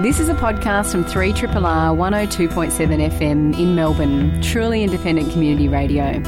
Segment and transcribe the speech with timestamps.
[0.00, 6.20] This is a podcast from 3RRR 102.7 FM in Melbourne, truly independent community radio.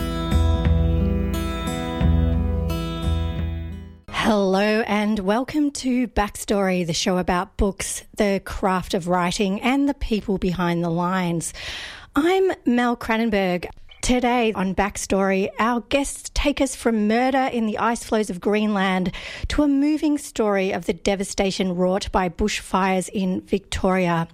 [4.09, 9.95] Hello and welcome to Backstory, the show about books, the craft of writing, and the
[9.95, 11.53] people behind the lines.
[12.15, 13.67] I'm Mel Cranenberg.
[14.07, 19.11] Today on Backstory, our guests take us from murder in the ice floes of Greenland
[19.49, 24.29] to a moving story of the devastation wrought by bushfires in Victoria.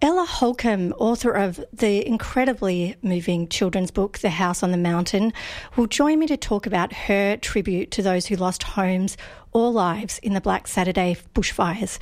[0.00, 5.34] Ella Holcombe, author of the incredibly moving children's book, The House on the Mountain,
[5.76, 9.18] will join me to talk about her tribute to those who lost homes
[9.56, 11.98] or lives in the Black Saturday bushfires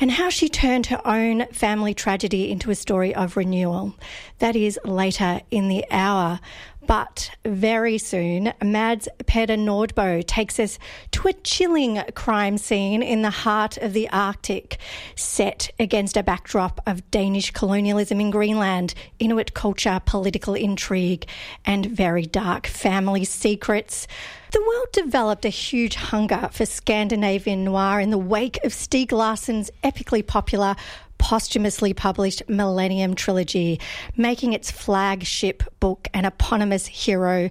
[0.00, 3.94] and how she turned her own family tragedy into a story of renewal.
[4.38, 6.40] That is later in the hour.
[6.86, 10.78] But very soon, Mads Peder Nordbo takes us
[11.12, 14.78] to a chilling crime scene in the heart of the Arctic,
[15.16, 21.26] set against a backdrop of Danish colonialism in Greenland, Inuit culture, political intrigue,
[21.64, 24.06] and very dark family secrets.
[24.52, 29.68] The world developed a huge hunger for Scandinavian noir in the wake of Stieg Larsson's
[29.82, 30.76] epically popular
[31.24, 33.80] posthumously published Millennium Trilogy,
[34.14, 37.48] making its flagship book an eponymous hero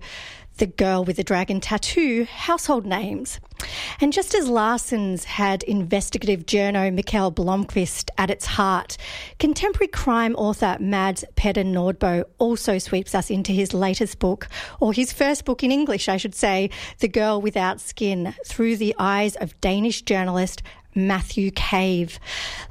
[0.57, 3.39] the Girl with the Dragon Tattoo household names.
[3.99, 8.95] And just as Larsson's had investigative journo Mikael Blomkvist at its heart,
[9.39, 14.47] contemporary crime author Mads Peder Nordbo also sweeps us into his latest book,
[14.79, 18.93] or his first book in English, I should say, The Girl Without Skin, through the
[18.99, 20.61] eyes of Danish journalist
[20.95, 22.19] Matthew Cave.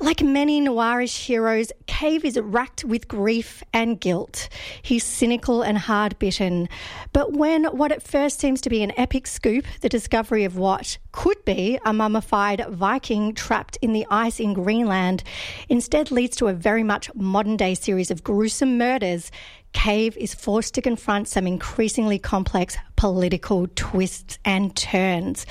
[0.01, 4.49] Like many noirish heroes, Cave is racked with grief and guilt.
[4.83, 6.69] He's cynical and hard bitten.
[7.13, 10.99] But when what at first seems to be an epic scoop, the discovery of what
[11.13, 15.23] could be a mummified Viking trapped in the ice in Greenland,
[15.69, 19.31] instead leads to a very much modern day series of gruesome murders,
[19.73, 25.47] Cave is forced to confront some increasingly complex political twists and turns.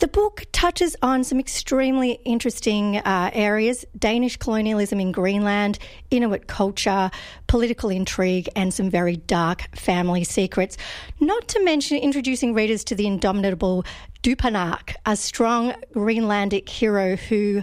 [0.00, 5.78] The book touches on some extremely interesting uh, areas Danish colonialism in Greenland,
[6.10, 7.10] Inuit culture,
[7.46, 10.76] political intrigue, and some very dark family secrets.
[11.20, 13.84] Not to mention introducing readers to the indomitable
[14.22, 17.62] Dupanak, a strong Greenlandic hero who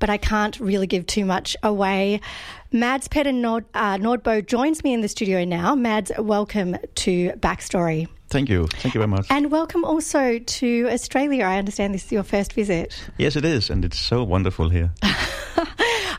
[0.00, 2.20] but I can't really give too much away.
[2.72, 5.76] Mads Peder Nord, uh, Nordbo joins me in the studio now.
[5.76, 8.08] Mads, welcome to Backstory.
[8.28, 8.68] Thank you.
[8.68, 9.26] Thank you very much.
[9.28, 11.44] And welcome also to Australia.
[11.44, 13.08] I understand this is your first visit.
[13.18, 14.92] Yes, it is, and it's so wonderful here.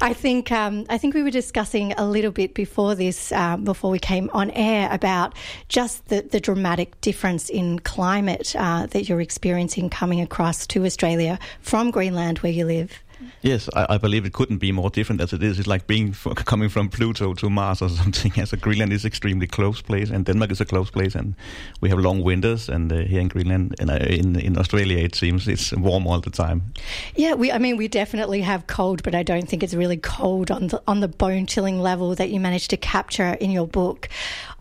[0.03, 3.92] I think um, I think we were discussing a little bit before this, um, before
[3.92, 5.36] we came on air, about
[5.69, 11.40] just the, the dramatic difference in climate uh, that you're experiencing coming across to Australia
[11.62, 13.00] from Greenland, where you live.
[13.42, 15.58] Yes, I, I, believe it couldn't be more different as it is.
[15.58, 18.32] It's like being coming from Pluto to Mars or something.
[18.38, 21.34] As a Greenland is extremely close place, and Denmark is a close place, and
[21.81, 22.70] we have long winters.
[22.70, 26.22] And uh, here in Greenland, and uh, in in Australia, it seems it's warm all
[26.22, 26.62] the time.
[27.16, 27.52] Yeah, we.
[27.52, 30.81] I mean, we definitely have cold, but I don't think it's really cold on the
[30.88, 34.10] on the bone chilling level that you managed to capture in your book.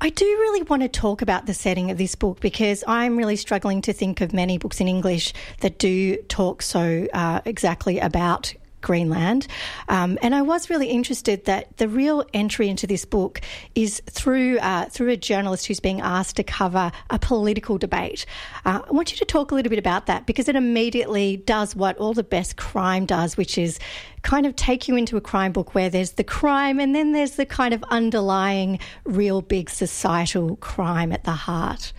[0.03, 3.37] I do really want to talk about the setting of this book because I'm really
[3.37, 8.55] struggling to think of many books in English that do talk so uh, exactly about
[8.81, 9.47] Greenland.
[9.89, 13.41] Um, and I was really interested that the real entry into this book
[13.75, 18.27] is through uh, through a journalist who's being asked to cover a political debate.
[18.65, 21.77] Uh, I want you to talk a little bit about that because it immediately does
[21.77, 23.79] what all the best crime does, which is
[24.23, 27.33] kind of take you into a crime book where there's the crime and then there's
[27.33, 31.93] the kind of underlying real big societal crime at the heart.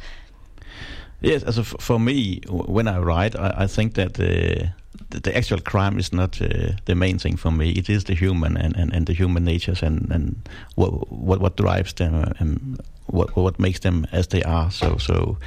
[1.21, 4.71] Yes, as for me, when I write, I, I think that uh,
[5.09, 7.71] the, actual crime is not uh, the main thing for me.
[7.71, 10.35] It is the human and, and, and the human natures and, and
[10.75, 14.71] what, what what drives them and what what makes them as they are.
[14.71, 15.37] So so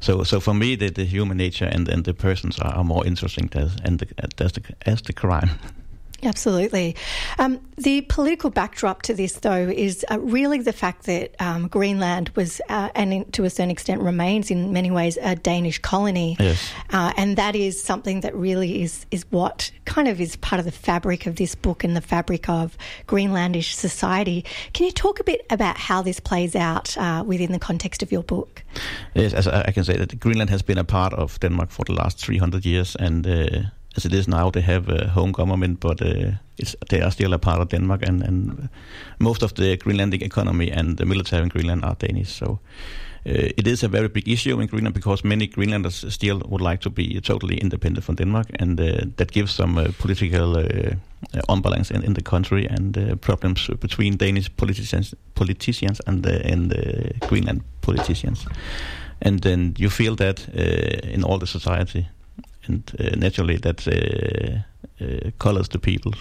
[0.00, 3.50] so so for me, the, the human nature and, and the persons are, more interesting
[3.54, 5.50] as and the, as the as the crime.
[6.24, 6.96] Absolutely.
[7.38, 12.30] Um, the political backdrop to this, though, is uh, really the fact that um, Greenland
[12.30, 16.36] was, uh, and in, to a certain extent remains in many ways, a Danish colony.
[16.38, 16.70] Yes.
[16.90, 20.64] Uh, and that is something that really is, is what kind of is part of
[20.64, 22.76] the fabric of this book and the fabric of
[23.06, 24.44] Greenlandish society.
[24.72, 28.12] Can you talk a bit about how this plays out uh, within the context of
[28.12, 28.62] your book?
[29.14, 31.92] Yes, as I can say that Greenland has been a part of Denmark for the
[31.92, 33.62] last 300 years and uh,
[33.96, 36.32] as it is now, they have a home government, but uh,
[36.88, 38.68] they are still a part of Denmark, and, and
[39.18, 42.32] most of the Greenlandic economy and the military in Greenland are Danish.
[42.32, 42.58] So,
[43.26, 46.80] uh, it is a very big issue in Greenland because many Greenlanders still would like
[46.80, 50.56] to be totally independent from Denmark, and uh, that gives some political
[51.48, 57.62] unbalance in, in the country and problems between Danish politicians politicians and and the Greenland
[57.80, 58.46] politicians.
[59.22, 60.48] And then you feel that
[61.14, 62.06] in all the society,
[62.66, 63.84] and naturally that
[65.38, 66.12] colors the people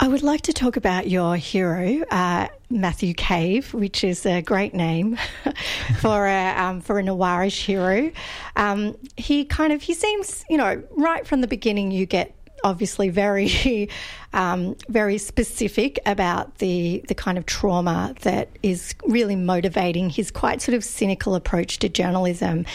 [0.00, 4.74] I would like to talk about your hero, uh, Matthew Cave, which is a great
[4.74, 5.16] name
[6.00, 8.10] for a um, for an noirish hero.
[8.56, 12.34] Um, he kind of he seems, you know, right from the beginning, you get
[12.64, 13.88] obviously very
[14.32, 20.60] um, very specific about the the kind of trauma that is really motivating his quite
[20.60, 22.66] sort of cynical approach to journalism.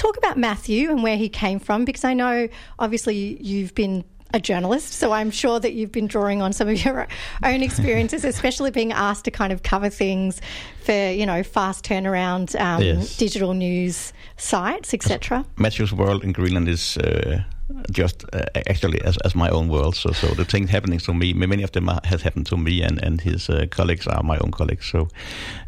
[0.00, 2.48] Talk about Matthew and where he came from, because I know
[2.78, 4.02] obviously you've been
[4.32, 7.06] a journalist, so I'm sure that you've been drawing on some of your
[7.42, 10.40] own experiences, especially being asked to kind of cover things
[10.84, 13.18] for you know fast turnaround um, yes.
[13.18, 15.44] digital news sites, etc.
[15.58, 16.96] Matthew's world in Greenland is.
[16.96, 17.42] Uh
[17.90, 19.96] just uh, actually as, as my own world.
[19.96, 22.82] So so the things happening to me, many of them are, has happened to me,
[22.82, 24.86] and and his uh, colleagues are my own colleagues.
[24.90, 25.08] So,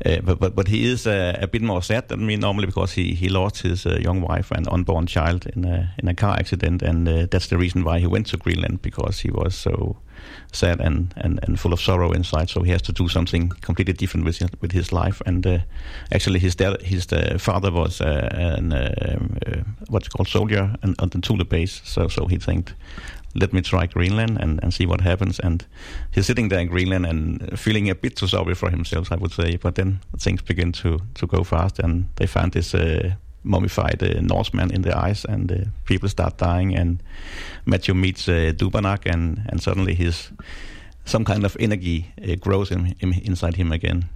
[0.06, 2.93] uh, but but but he is uh, a bit more sad than me normally because
[2.93, 6.37] he he lost his uh, young wife and unborn child in a in a car
[6.38, 9.96] accident, and uh, that's the reason why he went to Greenland because he was so
[10.52, 12.49] sad and, and, and full of sorrow inside.
[12.50, 15.22] So he has to do something completely different with his, with his life.
[15.26, 15.58] And uh,
[16.12, 20.94] actually, his dad, his uh, father was uh, an uh, uh, what's called soldier on,
[20.99, 21.81] on the Thule base.
[21.84, 22.72] So so he think,
[23.34, 25.40] let me try Greenland and, and see what happens.
[25.40, 25.64] And
[26.10, 29.32] he's sitting there in Greenland and feeling a bit too sorry for himself, I would
[29.32, 29.56] say.
[29.56, 32.75] But then things begin to, to go fast, and they find this
[33.42, 36.76] mummified uh, Norseman in the ice, and uh, people start dying.
[36.76, 37.02] And
[37.66, 40.32] Matthew meets uh, Dupanak, and and suddenly his
[41.04, 44.08] some kind of energy uh, grows in, in, inside him again.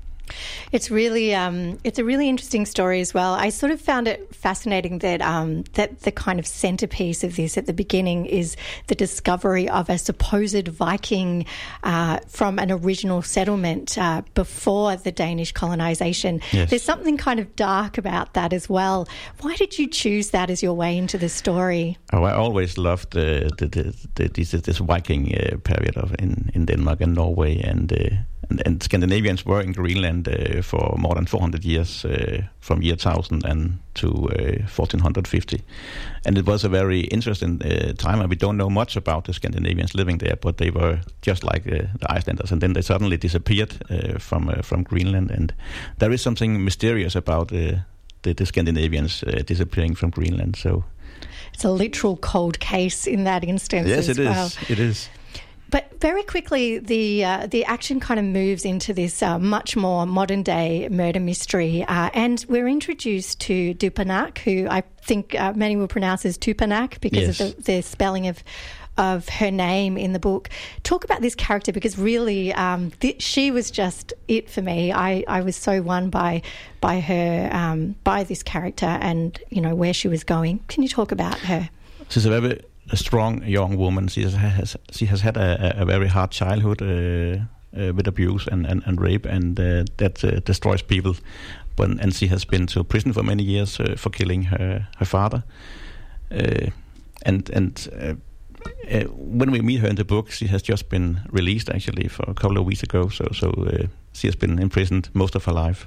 [0.72, 3.34] It's really um, it's a really interesting story as well.
[3.34, 7.56] I sort of found it fascinating that um, that the kind of centerpiece of this
[7.56, 8.56] at the beginning is
[8.88, 11.46] the discovery of a supposed Viking
[11.82, 16.40] uh, from an original settlement uh, before the Danish colonization.
[16.52, 16.70] Yes.
[16.70, 19.08] There's something kind of dark about that as well.
[19.40, 21.98] Why did you choose that as your way into the story?
[22.12, 26.50] Oh, I always loved the, the, the, the this, this Viking uh, period of in,
[26.54, 28.16] in Denmark and Norway and uh,
[28.50, 32.94] and, and Scandinavians were in Greenland uh, for more than 400 years, uh, from year
[32.94, 35.56] 1000 and to 1450.
[35.56, 35.60] Uh,
[36.24, 39.32] and it was a very interesting uh, time, and we don't know much about the
[39.32, 43.16] Scandinavians living there, but they were just like uh, the Icelanders, and then they suddenly
[43.16, 43.74] disappeared
[44.18, 45.30] from from Greenland.
[45.30, 45.54] And
[45.98, 47.80] there is something mysterious about the,
[48.22, 50.56] the, Scandinavians disappearing from Greenland.
[50.56, 50.84] So
[51.52, 53.88] it's a literal cold case in that instance.
[53.88, 54.46] Yes, it well.
[54.46, 54.70] is.
[54.70, 55.08] It is.
[55.70, 60.06] But very quickly, the uh, the action kind of moves into this uh, much more
[60.06, 65.76] modern day murder mystery, uh, and we're introduced to Dupanak, who I think uh, many
[65.76, 67.40] will pronounce as Tupanak because yes.
[67.40, 68.42] of the, the, spelling of
[68.96, 70.48] of her name in the book.
[70.82, 74.92] Talk about this character because really, um, th- she was just it for me.
[74.92, 76.42] I, I was so won by
[76.80, 80.60] by her um, by this character and you know where she was going.
[80.68, 81.68] Can you talk about her?
[82.08, 82.60] A very
[82.92, 84.08] a strong young woman.
[84.08, 87.44] She has she has had a, a very hard childhood uh,
[87.76, 91.16] uh, with abuse and, and, and rape, and uh, that uh, destroys people.
[91.76, 95.06] But and she has been to prison for many years uh, for killing her her
[95.06, 95.42] father.
[96.30, 96.70] Uh,
[97.22, 97.88] and and
[99.16, 102.34] when we meet her in the book, she has just been released actually for a
[102.34, 103.08] couple of weeks ago.
[103.08, 105.86] So so she has been imprisoned most of her life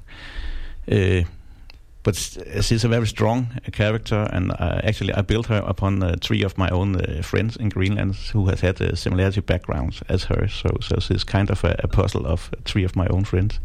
[2.10, 6.44] but she's a very strong character, and uh, actually I built her upon uh, three
[6.44, 10.48] of my own uh, friends in Greenland who has had a similarity backgrounds as her.
[10.48, 13.60] So, so she's kind of a, a puzzle of three of my own friends,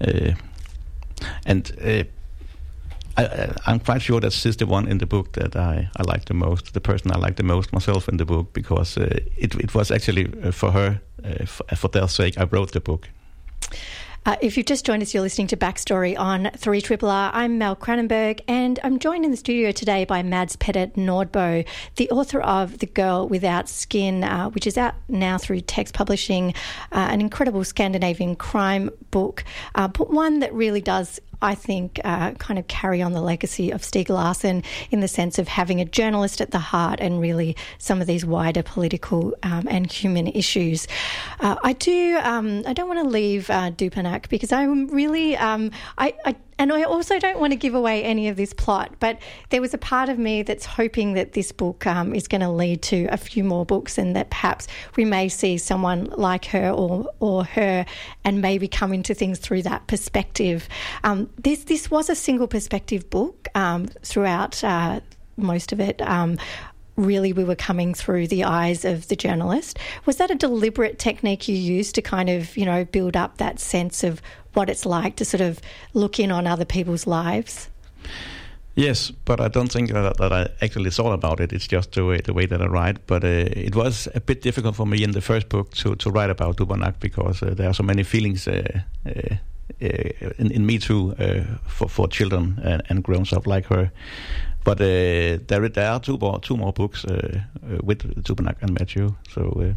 [0.00, 0.32] uh,
[1.46, 1.72] and.
[1.82, 2.04] Uh,
[3.14, 6.24] I, am quite sure that she's the one in the book that I, I like
[6.24, 9.54] the most, the person I like the most myself in the book, because uh, it,
[9.56, 10.98] it was actually for her,
[11.44, 13.10] for, for their sake, I wrote the book.
[14.24, 17.32] Uh, if you've just joined us, you're listening to Backstory on 3 Triple R.
[17.34, 22.08] I'm Mel Cranenberg, and I'm joined in the studio today by Mads Peder Nordbo, the
[22.10, 26.54] author of The Girl Without Skin, uh, which is out now through Text Publishing,
[26.92, 29.42] uh, an incredible Scandinavian crime book,
[29.74, 33.70] uh, but one that really does I think, uh, kind of carry on the legacy
[33.70, 37.56] of Stieg Larsson in the sense of having a journalist at the heart and really
[37.78, 40.86] some of these wider political um, and human issues.
[41.40, 42.18] Uh, I do.
[42.22, 45.36] Um, I don't want to leave uh, Dupanak because I'm really.
[45.36, 48.94] Um, I, I, and I also don't want to give away any of this plot,
[49.00, 49.18] but
[49.50, 52.50] there was a part of me that's hoping that this book um, is going to
[52.50, 56.70] lead to a few more books, and that perhaps we may see someone like her
[56.70, 57.84] or or her,
[58.24, 60.68] and maybe come into things through that perspective.
[61.04, 65.00] Um, this this was a single perspective book um, throughout uh,
[65.36, 66.00] most of it.
[66.02, 66.38] Um,
[67.02, 69.78] really we were coming through the eyes of the journalist.
[70.06, 73.58] Was that a deliberate technique you used to kind of, you know, build up that
[73.60, 74.22] sense of
[74.54, 75.60] what it's like to sort of
[75.94, 77.68] look in on other people's lives?
[78.74, 81.52] Yes, but I don't think that, that, I actually thought about it.
[81.52, 83.06] It's just the way the way that I write.
[83.06, 86.10] But uh, it was a bit difficult for me in the first book to, to
[86.10, 89.36] write about Dupanak because uh, there are so many feelings uh, uh
[89.80, 93.90] in, in, me too uh, for for children and, and grown up like her.
[94.64, 97.04] But there there are two more two more books
[97.82, 99.14] with Dupanak and Matthew.
[99.28, 99.74] So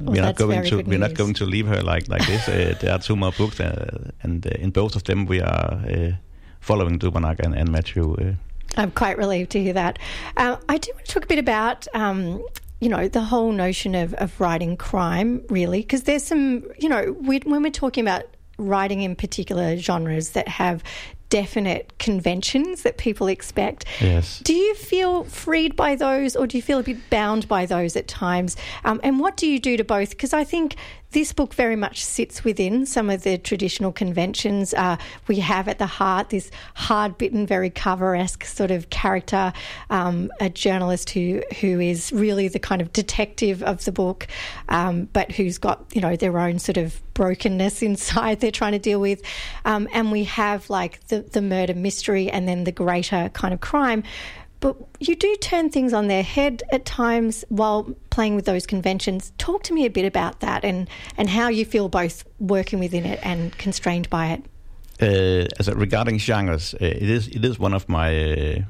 [0.00, 0.98] we're not going to we're news.
[0.98, 2.48] not going to leave her like like this.
[2.48, 5.80] uh, there are two more books, uh, and uh, in both of them we are
[5.88, 6.12] uh,
[6.60, 8.14] following Dupanak and, and Matthew.
[8.14, 8.34] Uh.
[8.76, 9.98] I'm quite relieved to hear that.
[10.36, 11.86] Uh, I do want to talk a bit about.
[11.94, 12.44] Um,
[12.80, 17.16] you know the whole notion of, of writing crime really because there's some you know
[17.20, 18.24] we, when we're talking about
[18.58, 20.82] writing in particular genres that have
[21.34, 23.84] definite conventions that people expect.
[24.00, 24.38] Yes.
[24.38, 27.96] Do you feel freed by those, or do you feel a bit bound by those
[27.96, 28.56] at times?
[28.84, 30.10] Um, and what do you do to both?
[30.10, 30.76] Because I think
[31.14, 34.74] this book very much sits within some of the traditional conventions.
[34.74, 34.96] Uh,
[35.28, 39.52] we have at the heart this hard bitten, very Cave esque sort of character,
[39.90, 44.26] um, a journalist who, who is really the kind of detective of the book,
[44.68, 48.78] um, but who's got, you know, their own sort of brokenness inside they're trying to
[48.78, 49.22] deal with.
[49.64, 53.60] Um, and we have like the, the murder mystery and then the greater kind of
[53.60, 54.02] crime
[54.64, 59.30] but you do turn things on their head at times while playing with those conventions.
[59.36, 60.88] Talk to me a bit about that and,
[61.18, 64.42] and how you feel both working within it and constrained by it.
[65.02, 68.62] Uh, as a, regarding genres, uh, it is it is one of my uh,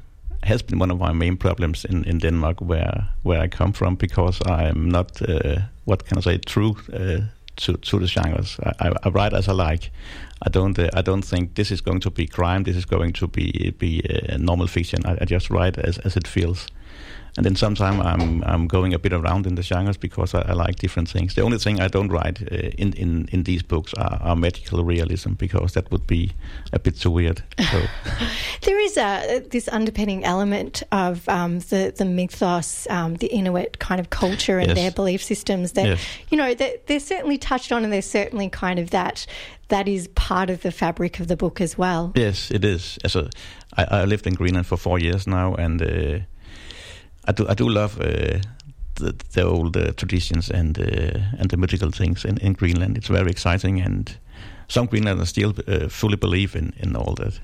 [0.43, 3.95] has been one of my main problems in, in Denmark where where I come from
[3.95, 7.21] because I'm not uh, what can I say true uh,
[7.57, 8.57] to to the genres.
[8.79, 9.91] I, I, write as I like.
[10.41, 12.63] I don't uh, I don't think this is going to be crime.
[12.63, 15.05] This is going to be be uh, normal fiction.
[15.05, 16.67] I, I, just write as, as it feels
[17.37, 20.53] and then sometimes I'm I'm going a bit around in the genres because I, I
[20.53, 21.35] like different things.
[21.35, 24.83] The only thing I don't write uh, in, in in these books are, are, magical
[24.83, 26.31] realism because that would be
[26.71, 27.41] a bit too weird.
[27.71, 27.81] So.
[28.61, 33.99] there is a this underpinning element of um, the the mythos, um, the Inuit kind
[33.99, 34.77] of culture and yes.
[34.77, 36.01] their belief systems that yes.
[36.29, 39.25] you know they're, they're certainly touched on, and they're certainly kind of that
[39.67, 42.13] that is part of the fabric of the book as well.
[42.15, 42.97] Yes, it is.
[43.03, 43.29] As a,
[43.75, 45.81] I, I lived in Greenland for four years now, and.
[45.81, 46.19] Uh,
[47.27, 48.39] I do I do love uh,
[48.95, 52.97] the, the old uh, traditions and uh, and the mythical things in, in Greenland.
[52.97, 54.17] It's very exciting, and
[54.67, 57.39] some Greenlanders still uh, fully believe in, in all that.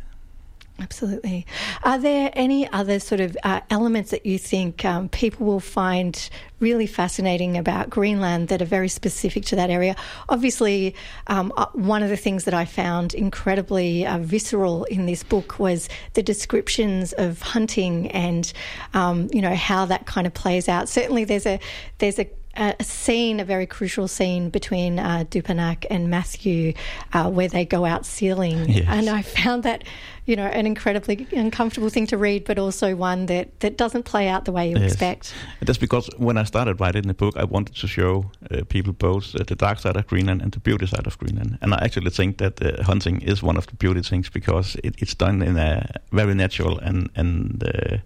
[0.81, 1.45] Absolutely.
[1.83, 6.29] Are there any other sort of uh, elements that you think um, people will find
[6.59, 9.95] really fascinating about Greenland that are very specific to that area?
[10.27, 10.95] Obviously,
[11.27, 15.59] um, uh, one of the things that I found incredibly uh, visceral in this book
[15.59, 18.51] was the descriptions of hunting and
[18.95, 20.89] um, you know how that kind of plays out.
[20.89, 21.59] Certainly, there's a
[21.99, 26.73] there's a a scene, a very crucial scene between uh, Dupanak and Matthew,
[27.13, 28.85] uh, where they go out sealing, yes.
[28.87, 29.83] and I found that,
[30.25, 34.27] you know, an incredibly uncomfortable thing to read, but also one that, that doesn't play
[34.27, 34.91] out the way you yes.
[34.91, 35.33] expect.
[35.61, 39.35] That's because when I started writing the book, I wanted to show uh, people both
[39.35, 42.11] uh, the dark side of Greenland and the beauty side of Greenland, and I actually
[42.11, 45.57] think that uh, hunting is one of the beauty things because it, it's done in
[45.57, 47.97] a very natural and and uh,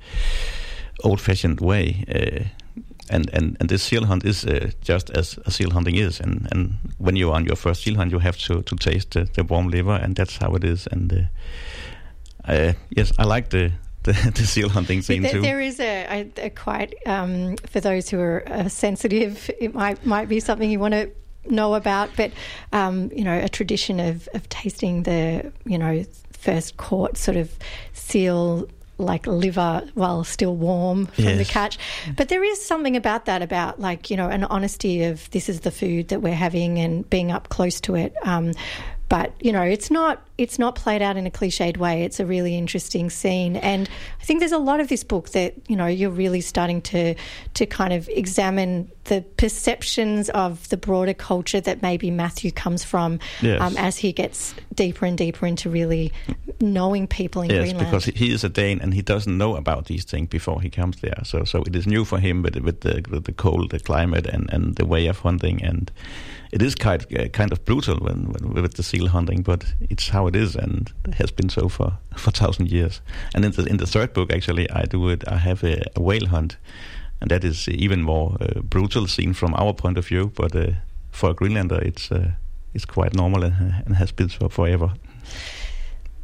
[1.03, 2.05] old-fashioned way
[3.09, 6.47] and and and this seal hunt is uh, just as a seal hunting is and
[6.51, 9.43] and when you're on your first seal hunt you have to to taste the, the
[9.43, 11.17] warm liver and that's how it is and uh,
[12.47, 13.71] uh, yes i like the
[14.05, 15.41] the, the seal hunting scene there, too.
[15.41, 19.49] There is a, a, a quite um, for those who are uh, sensitive.
[19.59, 21.11] It might might be something you want to
[21.45, 22.31] know about, but
[22.71, 27.51] um, you know, a tradition of of tasting the you know first caught sort of
[27.93, 31.37] seal like liver while still warm from yes.
[31.37, 31.77] the catch.
[32.15, 35.61] But there is something about that, about like, you know, an honesty of this is
[35.61, 38.15] the food that we're having and being up close to it.
[38.23, 38.53] Um,
[39.09, 42.03] but you know it's not it's not played out in a cliched way.
[42.03, 43.55] It's a really interesting scene.
[43.57, 43.89] And
[44.21, 47.13] i think there's a lot of this book that you know you're really starting to
[47.53, 53.19] to kind of examine the perceptions of the broader culture that maybe matthew comes from
[53.43, 53.61] yes.
[53.61, 56.11] um, as he gets deeper and deeper into really
[56.59, 57.85] knowing people in yes, greenland.
[57.85, 60.99] because he is a dane and he doesn't know about these things before he comes
[61.01, 61.19] there.
[61.23, 64.25] So so it is new for him with, with the, with the cold the climate
[64.25, 65.63] and and the way of hunting.
[65.63, 65.91] And
[66.51, 70.09] it is quite uh, kind of brutal when, when, with the seal hunting, but it's
[70.09, 73.01] how how it is, and has been so for for thousand years.
[73.33, 75.23] And in the in the third book, actually, I do it.
[75.27, 76.57] I have a, a whale hunt,
[77.21, 80.31] and that is even more uh, brutal, scene from our point of view.
[80.35, 80.71] But uh,
[81.11, 82.31] for a Greenlander, it's uh,
[82.73, 84.91] it's quite normal and, and has been so forever.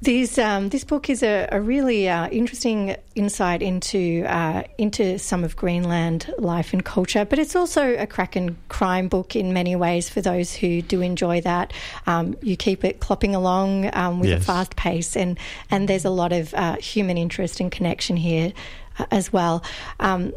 [0.03, 5.43] These, um, this book is a, a really uh, interesting insight into uh, into some
[5.43, 10.09] of Greenland life and culture, but it's also a cracking crime book in many ways
[10.09, 11.71] for those who do enjoy that.
[12.07, 14.41] Um, you keep it clopping along um, with yes.
[14.41, 15.37] a fast pace, and
[15.69, 18.53] and there's a lot of uh, human interest and connection here
[18.97, 19.63] uh, as well.
[19.99, 20.33] Um,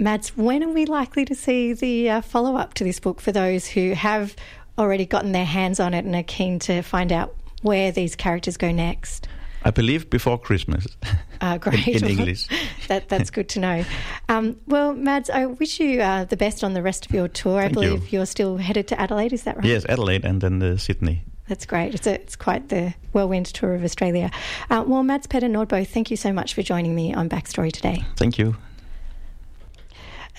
[0.00, 3.30] Mads, when are we likely to see the uh, follow up to this book for
[3.30, 4.34] those who have
[4.76, 8.56] already gotten their hands on it and are keen to find out where these characters
[8.56, 9.26] go next?
[9.64, 10.86] I believe before Christmas.
[11.40, 11.86] Uh, great.
[11.86, 12.46] in, in English.
[12.88, 13.84] that, that's good to know.
[14.30, 17.60] Um, well, Mads, I wish you uh, the best on the rest of your tour.
[17.60, 18.22] Thank I believe you.
[18.22, 19.66] are still headed to Adelaide, is that right?
[19.66, 21.22] Yes, Adelaide and then uh, Sydney.
[21.46, 21.94] That's great.
[21.94, 24.30] It's, a, it's quite the whirlwind tour of Australia.
[24.70, 28.02] Uh, well, Mads Peder Nordbo, thank you so much for joining me on Backstory today.
[28.16, 28.56] Thank you.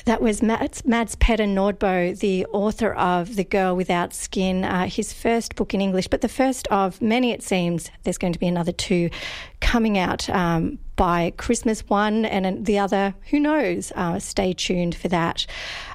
[0.06, 5.12] That was Mads, Mads Peder Nordbo, the author of The Girl Without Skin, uh, his
[5.12, 7.90] first book in English, but the first of many, it seems.
[8.04, 9.10] There's going to be another two
[9.62, 13.92] coming out um, by Christmas one and the other, who knows?
[13.96, 15.46] Uh, stay tuned for that.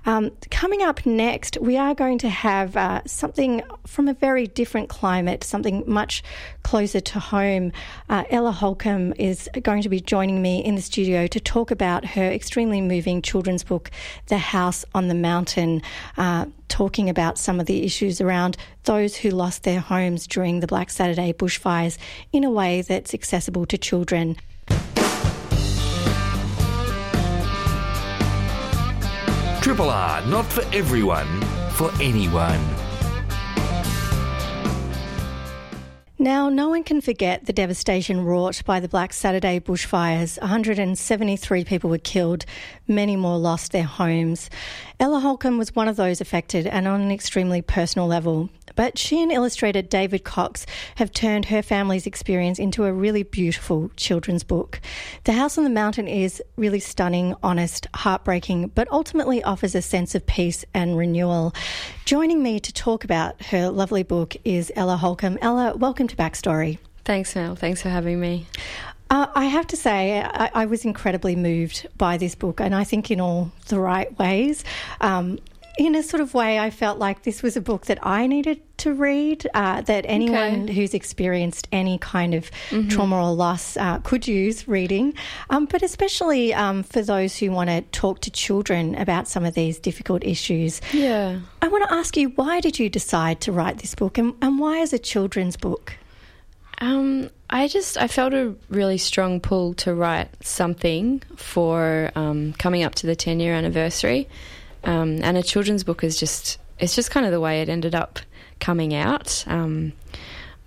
[0.07, 4.89] Um, coming up next, we are going to have uh, something from a very different
[4.89, 6.23] climate, something much
[6.63, 7.73] closer to home.
[8.09, 12.05] Uh, Ella Holcombe is going to be joining me in the studio to talk about
[12.05, 13.91] her extremely moving children's book,
[14.27, 15.83] The House on the Mountain
[16.17, 20.67] uh, talking about some of the issues around those who lost their homes during the
[20.67, 21.99] Black Saturday bushfires
[22.33, 24.37] in a way that's accessible to children.
[29.61, 32.80] Triple R, not for everyone, for anyone.
[36.21, 40.39] Now, no one can forget the devastation wrought by the Black Saturday bushfires.
[40.43, 42.45] 173 people were killed,
[42.87, 44.51] many more lost their homes.
[45.01, 48.51] Ella Holcombe was one of those affected and on an extremely personal level.
[48.75, 53.91] But she and illustrator David Cox have turned her family's experience into a really beautiful
[53.97, 54.81] children's book.
[55.25, 60.15] The House on the Mountain is really stunning, honest, heartbreaking, but ultimately offers a sense
[60.15, 61.55] of peace and renewal.
[62.05, 65.39] Joining me to talk about her lovely book is Ella Holcombe.
[65.41, 66.79] Ella, welcome to Backstory.
[67.05, 67.57] Thanks, Mel.
[67.57, 68.47] Thanks for having me.
[69.11, 72.85] Uh, I have to say, I, I, was incredibly moved by this book, and I
[72.85, 74.63] think in all the right ways.
[75.01, 75.41] Um,
[75.79, 78.61] in a sort of way, I felt like this was a book that I needed
[78.81, 80.73] to read, uh, that anyone okay.
[80.73, 82.89] who's experienced any kind of mm-hmm.
[82.89, 85.15] trauma or loss uh, could use reading,
[85.49, 89.55] um, but especially um, for those who want to talk to children about some of
[89.55, 90.81] these difficult issues.
[90.93, 91.41] Yeah.
[91.63, 94.59] I want to ask you, why did you decide to write this book and, and
[94.59, 95.95] why is a children's book?
[96.79, 102.83] Um, I just I felt a really strong pull to write something for um, coming
[102.83, 104.29] up to the ten year anniversary.
[104.85, 107.95] Um, and a children's book is just it's just kind of the way it ended
[107.95, 108.19] up
[108.61, 109.45] coming out.
[109.47, 109.93] Um,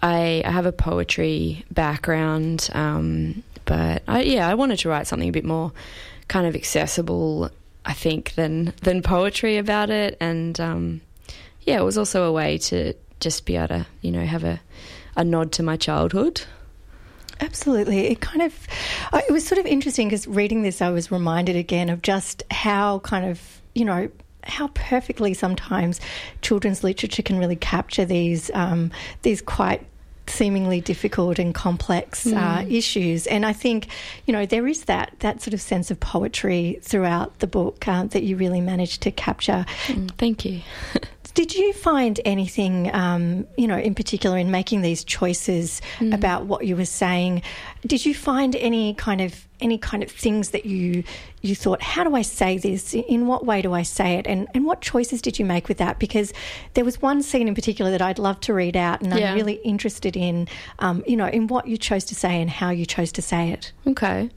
[0.02, 5.30] I, I, have a poetry background, um, but I, yeah, I wanted to write something
[5.30, 5.72] a bit more
[6.28, 7.50] kind of accessible,
[7.86, 10.18] I think, than than poetry about it.
[10.20, 11.02] And um,
[11.62, 14.60] yeah, it was also a way to just be able to you know have a
[15.16, 16.42] a nod to my childhood.
[17.40, 18.08] Absolutely.
[18.08, 18.68] It kind of,
[19.14, 23.00] it was sort of interesting because reading this, I was reminded again of just how
[23.00, 24.10] kind of you know,
[24.46, 26.00] how perfectly sometimes
[26.42, 29.86] children's literature can really capture these um, these quite
[30.28, 32.38] seemingly difficult and complex mm.
[32.38, 33.28] uh, issues.
[33.28, 33.88] And I think,
[34.26, 38.06] you know, there is that that sort of sense of poetry throughout the book uh,
[38.06, 39.66] that you really managed to capture.
[39.88, 40.62] Mm, thank you.
[41.34, 46.14] Did you find anything, um, you know, in particular in making these choices mm.
[46.14, 47.42] about what you were saying?
[47.86, 51.04] Did you find any kind of any kind of things that you
[51.42, 52.94] you thought, how do I say this?
[52.94, 54.28] In what way do I say it?
[54.28, 55.98] And and what choices did you make with that?
[55.98, 56.34] Because
[56.76, 59.32] there was one scene in particular that I'd love to read out, and yeah.
[59.32, 60.48] I'm really interested in,
[60.80, 63.50] um, you know, in what you chose to say and how you chose to say
[63.50, 63.72] it.
[63.88, 64.30] Okay.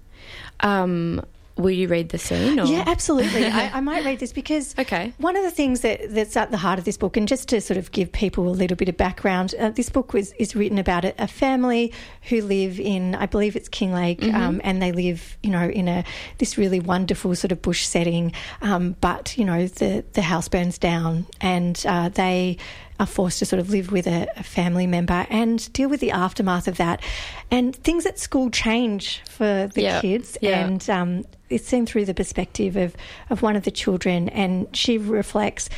[0.61, 1.23] Um,
[1.57, 2.61] Will you read the scene?
[2.61, 2.67] Or?
[2.67, 3.47] Yeah, absolutely.
[3.47, 5.15] I, I, might read this because okay.
[5.17, 7.63] one of the things that, that's at the heart of this book, and just to
[7.63, 10.79] sort of give people a little bit of background, uh, this book was is written
[10.79, 11.95] about a, a, family
[12.29, 14.37] who live in, I believe it's Kinglake, mm-hmm.
[14.37, 16.05] um, and they live, you know, in a
[16.39, 18.33] this really wonderful sort of bush setting.
[18.61, 22.59] Um, but you know, the the house burns down, and uh, they
[22.99, 26.11] are forced to sort of live with a, a, family member and deal with the
[26.11, 27.03] aftermath of that.
[27.51, 30.01] And things at school change for the yeah.
[30.01, 30.39] kids.
[30.41, 30.67] Yeah.
[30.67, 32.97] And um, it's seen through the perspective of,
[33.31, 34.29] of one of the children.
[34.31, 35.69] And she reflects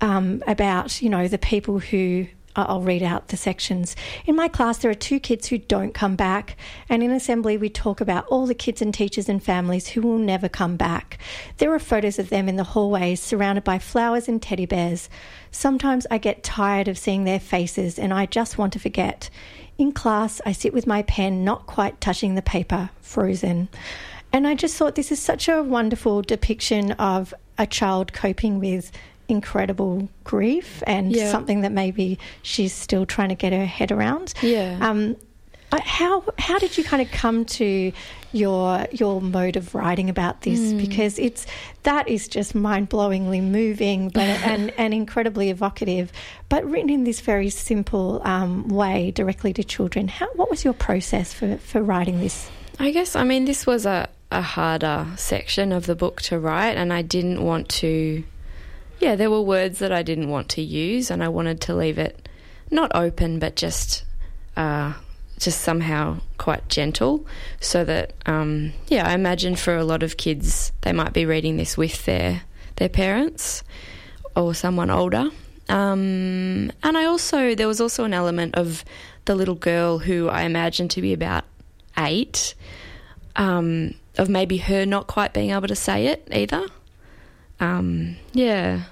[0.00, 3.94] um, about, you know, the people who I'll read out the sections.
[4.26, 6.56] In my class, there are two kids who don't come back,
[6.88, 10.18] and in assembly, we talk about all the kids and teachers and families who will
[10.18, 11.18] never come back.
[11.58, 15.08] There are photos of them in the hallways, surrounded by flowers and teddy bears.
[15.52, 19.30] Sometimes I get tired of seeing their faces, and I just want to forget.
[19.78, 23.68] In class, I sit with my pen not quite touching the paper, frozen.
[24.32, 28.92] And I just thought this is such a wonderful depiction of a child coping with
[29.28, 31.30] incredible grief and Yeah.
[31.30, 34.34] something that maybe she's still trying to get her head around.
[34.42, 34.78] Yeah.
[34.80, 35.16] Um,
[35.72, 37.92] how how did you kind of come to
[38.32, 40.72] your your mode of writing about this?
[40.72, 41.46] Because it's
[41.84, 46.10] that is just mind blowingly moving, but and and incredibly evocative,
[46.48, 50.08] but written in this very simple um, way, directly to children.
[50.08, 52.50] How what was your process for for writing this?
[52.80, 56.76] I guess, I mean, this was a, a harder section of the book to write,
[56.76, 58.24] and I didn't want to.
[59.00, 61.98] Yeah, there were words that I didn't want to use, and I wanted to leave
[61.98, 62.28] it
[62.70, 64.04] not open, but just.
[64.56, 64.92] Uh,
[65.38, 67.26] just somehow quite gentle,
[67.60, 71.56] so that um, yeah, I imagine for a lot of kids they might be reading
[71.56, 72.42] this with their
[72.76, 73.64] their parents
[74.36, 75.30] or someone older.
[75.68, 78.84] Um, and I also there was also an element of
[79.24, 81.44] the little girl who I imagine to be about
[81.96, 82.54] eight,
[83.36, 86.66] um, of maybe her not quite being able to say it either.
[87.60, 88.82] Um, yeah,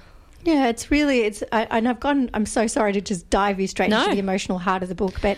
[0.43, 2.29] Yeah, it's really it's I, and I've gone.
[2.33, 3.99] I'm so sorry to just dive you straight No.
[4.01, 5.37] into the emotional heart of the book, but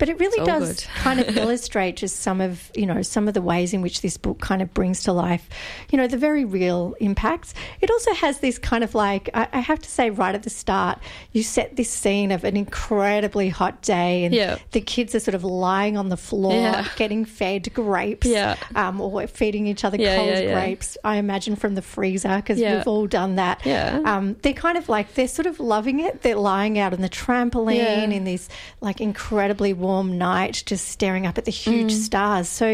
[0.00, 3.42] but it really does kind of illustrate just some of you know some of the
[3.42, 5.48] ways in which this book kind of brings to life,
[5.90, 7.54] you know, the very real impacts.
[7.80, 10.50] It also has this kind of like I, I have to say right at the
[10.50, 10.98] start,
[11.32, 14.56] you set this scene of an incredibly hot day, and Yeah.
[14.72, 16.88] the kids are sort of lying on the floor Yeah.
[16.96, 18.56] getting fed grapes, Yeah.
[18.74, 20.96] um, or feeding each other cold grapes.
[21.04, 23.60] I imagine from the freezer because we've all done that.
[23.66, 24.00] Yeah.
[24.04, 26.22] Um, they're kind of like they're sort of loving it.
[26.22, 28.48] They're lying out on the trampoline in this
[28.80, 31.96] like incredibly warm night, just staring up at the huge Mm.
[32.04, 32.48] stars.
[32.48, 32.66] So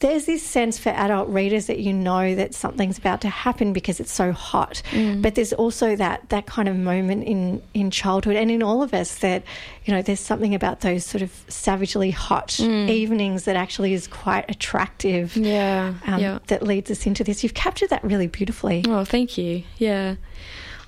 [0.00, 4.00] there's this sense for adult readers that you know that something's about to happen because
[4.00, 4.82] it's so hot.
[4.92, 5.20] Mm.
[5.22, 8.94] But there's also that that kind of moment in in childhood and in all of
[8.94, 9.42] us that
[9.84, 12.88] you know there's something about those sort of savagely hot Mm.
[12.88, 15.36] evenings that actually is quite attractive.
[15.36, 16.38] yeah, Um, yeah.
[16.46, 17.42] That leads us into this.
[17.42, 18.84] You've captured that really beautifully.
[18.88, 19.62] Oh, thank you.
[19.78, 20.14] Yeah.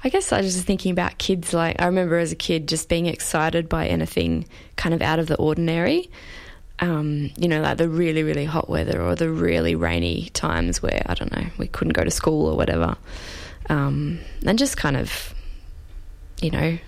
[0.06, 1.52] I guess I was just thinking about kids.
[1.52, 5.26] Like, I remember as a kid just being excited by anything kind of out of
[5.26, 6.08] the ordinary.
[6.78, 11.02] Um, you know, like the really, really hot weather or the really rainy times where,
[11.06, 12.96] I don't know, we couldn't go to school or whatever.
[13.68, 15.34] Um, and just kind of,
[16.40, 16.78] you know,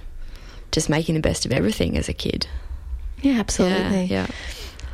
[0.70, 2.46] just making the best of everything as a kid.
[3.20, 4.04] Yeah, absolutely.
[4.04, 4.28] Yeah.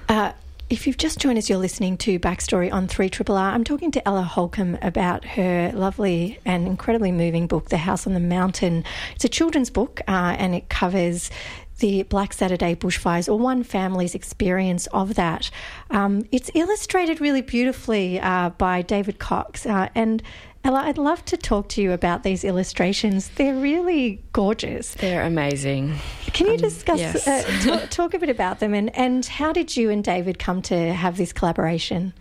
[0.09, 0.33] Uh,
[0.75, 3.53] if you've just joined us, you're listening to Backstory on 3 Triple R.
[3.53, 8.13] I'm talking to Ella Holcombe about her lovely and incredibly moving book, The House on
[8.13, 8.83] the Mountain.
[9.15, 11.31] It's a children's book uh, and it covers
[11.79, 15.49] the Black Saturday bushfires or one family's experience of that.
[15.91, 19.67] Um, it's illustrated really beautifully uh, by David Cox.
[19.67, 20.25] Uh, and
[20.65, 23.29] Ella, I'd love to talk to you about these illustrations.
[23.37, 24.95] They're really gorgeous.
[24.95, 25.95] They're amazing.
[26.33, 27.29] Can you Um, discuss, yes.
[27.29, 27.43] uh,
[27.81, 30.95] talk, talk a bit about them and, and how did you and David come to
[30.95, 32.15] have this collaboration?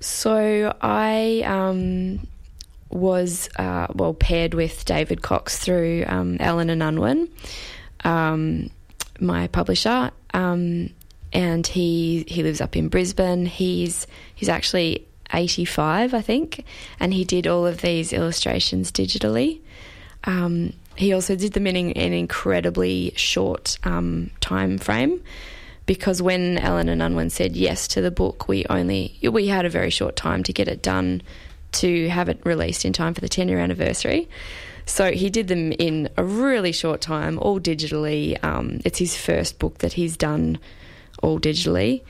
[0.00, 2.26] So I um,
[2.90, 7.28] was uh, well paired with David Cox through um, Allen and Unwin,
[8.04, 8.68] um,
[9.18, 10.90] my publisher, um,
[11.32, 13.44] and he he lives up in Brisbane.
[13.44, 16.64] He's he's actually eighty five, I think,
[16.98, 19.60] and he did all of these illustrations digitally.
[20.24, 25.22] Um, he also did them in an incredibly short um, time frame
[25.86, 29.70] because when Allen and Unwin said yes to the book, we only we had a
[29.70, 31.22] very short time to get it done
[31.72, 34.28] to have it released in time for the 10 year anniversary.
[34.84, 38.42] So he did them in a really short time, all digitally.
[38.44, 40.58] Um, it's his first book that he's done
[41.22, 42.02] all digitally,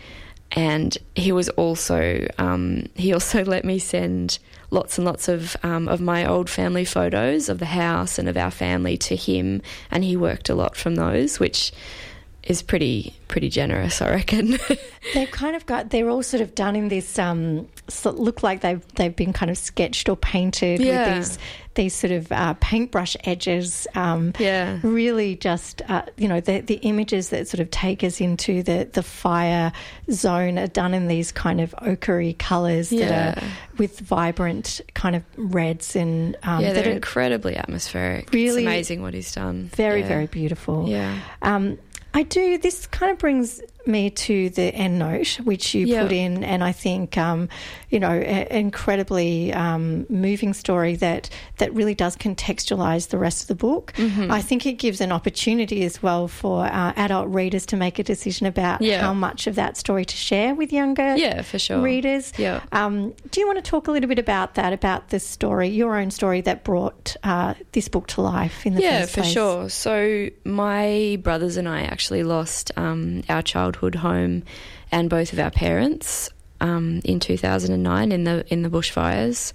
[0.53, 4.39] and he was also um, he also let me send
[4.71, 8.37] lots and lots of um, of my old family photos of the house and of
[8.37, 11.73] our family to him, and he worked a lot from those, which
[12.44, 14.59] is pretty pretty generous, I reckon.
[15.14, 18.62] They've kind of got, they're all sort of done in this, um, so look like
[18.62, 21.18] they've, they've been kind of sketched or painted Yeah.
[21.18, 21.38] with these,
[21.74, 23.87] these sort of uh, paintbrush edges.
[23.94, 24.79] Um, Yeah.
[24.83, 28.88] Really just, uh, you know, the, the images that sort of take us into the,
[28.90, 29.70] the fire
[30.11, 33.35] zone are done in these kind of ochre colours that Yeah.
[33.44, 38.33] are with vibrant kind of reds and um, yeah, they're incredibly atmospheric.
[38.33, 39.70] Really it's amazing what he's done.
[39.74, 40.09] very, Yeah.
[40.09, 40.88] very beautiful.
[40.88, 41.18] Yeah.
[41.42, 41.77] Um,
[42.14, 42.59] I do.
[42.59, 46.03] This kind of brings me to the end note, which you Yeah.
[46.03, 47.49] put in, and I think, um,
[47.88, 53.49] you know, an incredibly um, moving story that that really does contextualize the rest of
[53.49, 53.92] the book.
[53.97, 54.31] Mm-hmm.
[54.31, 58.03] I think it gives an opportunity as well for uh, adult readers to make a
[58.03, 59.01] decision about Yeah.
[59.01, 61.81] how much of that story to share with younger Yeah, for sure.
[61.81, 62.33] readers.
[62.37, 62.61] Yeah.
[62.73, 65.97] Um, do you want to talk a little bit about that, about this story, your
[65.97, 69.33] own story that brought uh, this book to life in the yeah, first for place?
[69.33, 69.68] sure.
[69.71, 74.43] So my brothers and I actually lost um, our childhood home
[74.91, 76.31] and both of our parents
[76.61, 79.53] um, in 2009 in the in the bushfires.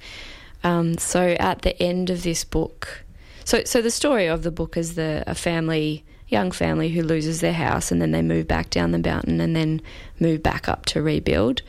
[0.64, 3.04] Um, so at the end of this book,
[3.44, 7.42] so so the story of the book is the a family, young family who loses
[7.42, 9.82] their house and then they move back down the mountain and then
[10.20, 11.62] move back up to rebuild.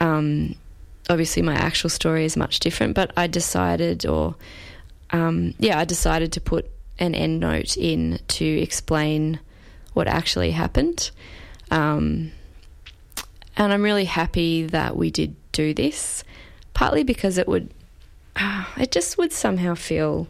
[0.00, 0.54] Um,
[1.10, 4.34] obviously, my actual story is much different, but I decided, or
[5.10, 9.40] um, yeah, I decided to put an end note in to explain
[9.98, 11.10] what actually happened.
[11.72, 12.30] Um,
[13.56, 16.22] and I'm really happy that we did do this,
[16.72, 17.74] partly because it would,
[18.76, 20.28] it just would somehow feel,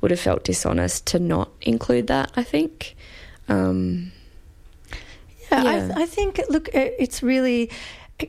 [0.00, 2.94] would have felt dishonest to not include that, I think.
[3.48, 4.12] Um,
[5.50, 5.92] Yeah, Yeah.
[5.96, 7.70] I, I think, look, it's really.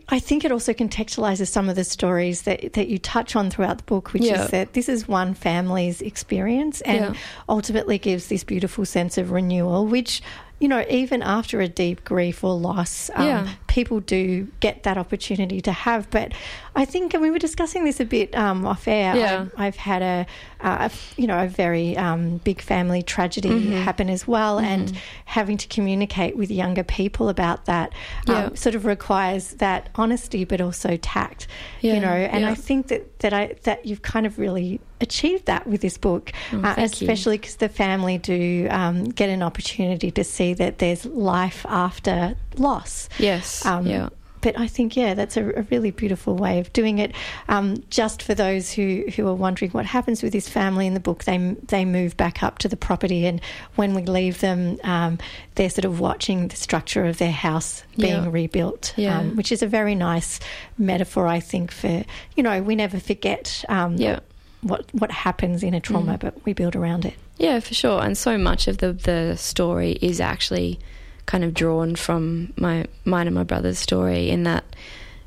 [0.08, 3.78] I think it also contextualizes some of the stories that, that you touch on throughout
[3.78, 4.46] the book, which Yeah.
[4.46, 7.22] is that this is one family's experience and Yeah.
[7.50, 10.22] ultimately gives this beautiful sense of renewal, which,
[10.62, 13.48] you know, even after a deep grief or loss, um, Yeah.
[13.68, 16.10] people do get that opportunity to have.
[16.12, 16.32] But
[16.76, 19.48] I think, and we were discussing this a bit um, off air, Yeah.
[19.58, 20.26] I, I've had a,
[20.62, 23.82] uh, a, you know, a very um, big family tragedy Mm-hmm.
[23.82, 24.94] happen as well, and
[25.26, 27.90] having to communicate with younger people about that
[28.28, 28.50] um, Yeah.
[28.54, 31.48] sort of requires that honesty, but also tact.
[31.82, 35.68] You know, and I think that that I that you've kind of really achieved that
[35.68, 40.24] with this book, Oh, uh, especially because the family do um, get an opportunity to
[40.24, 43.10] see that there's life after loss.
[43.20, 43.66] yes.
[43.66, 44.10] Um, yeah.
[44.44, 47.12] But I think, yeah, that's a, a really beautiful way of doing it.
[47.48, 51.00] Um, just for those who, who are wondering what happens with this family in the
[51.00, 51.38] book, they
[51.68, 53.40] they move back up to the property, and
[53.76, 55.20] when we leave them, um,
[55.54, 58.30] they're sort of watching the structure of their house being Yeah.
[58.32, 59.20] rebuilt, Yeah.
[59.20, 60.40] um, which is a very nice
[60.76, 62.04] metaphor, I think, for
[62.36, 64.22] you know we never forget um, Yeah.
[64.62, 66.20] What what happens in a trauma, Mm.
[66.20, 67.14] but we build around it.
[67.38, 68.02] Yeah, for sure.
[68.04, 70.80] And so much of the the story is actually
[71.26, 74.64] kind of drawn from my mine and my brother's story in that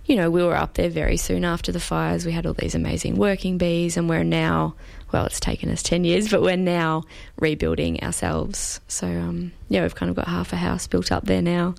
[0.07, 2.27] you know, we were up there very soon after the fires.
[2.27, 4.75] We had all these amazing working bees and we're now
[5.14, 7.05] well, it's taken us 10 years, but we're now
[7.38, 8.81] rebuilding ourselves.
[8.88, 11.74] So um yeah, we've kind of got half a house built up there now.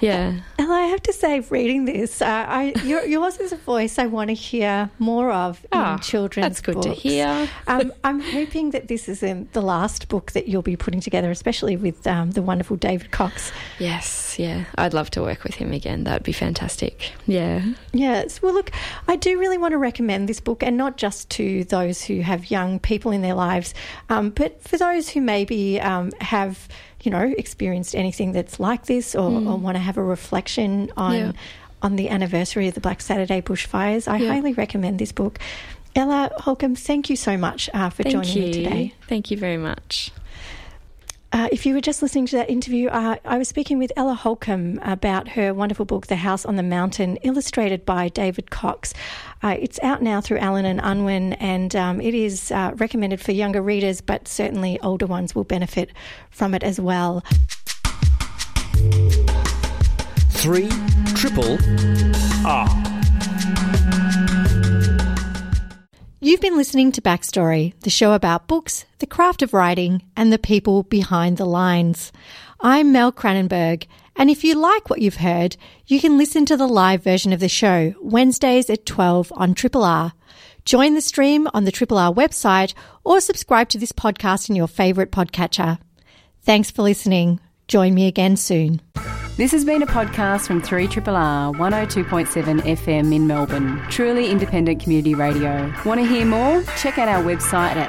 [0.00, 0.40] Yeah.
[0.58, 4.06] And I have to say, reading this, uh, I your, yours is a voice I
[4.06, 7.48] want to hear more of Ah, in children's that's good to hear.
[7.66, 11.30] um, I'm hoping that this is um, the last book that you'll be putting together,
[11.30, 13.52] especially with um, the wonderful David Cox.
[13.78, 14.64] Yes, yeah.
[14.76, 16.04] I'd love to work with him again.
[16.04, 17.12] That'd be fantastic.
[17.26, 17.64] Yeah.
[17.92, 18.42] Yes.
[18.42, 18.70] Well, look,
[19.08, 22.50] I do really want to recommend this book, and not just to those who have
[22.52, 23.74] young people in their lives,
[24.08, 26.68] um, but for those who maybe um, have,
[27.02, 31.14] you know, experienced anything that's like this, or, or want to have a reflection on
[31.14, 31.32] Yeah.
[31.82, 34.06] on the anniversary of the Black Saturday bushfires.
[34.06, 34.32] I Yeah.
[34.34, 35.38] highly recommend this book.
[35.96, 38.42] Ella Holcombe, thank you so much uh, for Thank joining you.
[38.44, 38.94] me today.
[39.08, 40.10] Thank you very much.
[41.34, 44.14] Uh, if you were just listening to that interview, uh, I was speaking with Ella
[44.14, 48.92] Holcombe about her wonderful book, The House on the Mountain, illustrated by David Cox.
[49.42, 53.32] Uh, it's out now through Allen and Unwin, and um, it is uh, recommended for
[53.32, 55.90] younger readers, but certainly older ones will benefit
[56.30, 57.24] from it as well.
[60.30, 60.68] Three
[61.14, 61.58] triple
[62.46, 62.68] R.
[66.20, 70.38] You've been listening to Backstory, the show about books, the craft of writing, and the
[70.38, 72.12] people behind the lines.
[72.60, 76.66] I'm Mel Cranenberg, and if you like what you've heard, you can listen to the
[76.66, 80.12] live version of the show Wednesdays at 12 on Triple R.
[80.64, 84.68] Join the stream on the Triple R website or subscribe to this podcast in your
[84.68, 85.78] favourite podcatcher.
[86.42, 87.40] Thanks for listening.
[87.68, 88.80] Join me again soon.
[89.36, 95.72] This has been a podcast from 3RRR 102.7 FM in Melbourne, truly independent community radio.
[95.86, 96.62] Want to hear more?
[96.76, 97.88] Check out our website at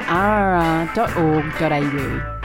[0.95, 2.43] rrr.org.au.